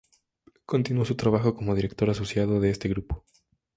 Continuó 0.65 1.05
su 1.05 1.13
trabajo 1.15 1.53
como 1.53 1.75
Director 1.75 2.09
Asociado 2.09 2.59
de 2.59 2.71
este 2.71 2.89
grupo. 2.89 3.23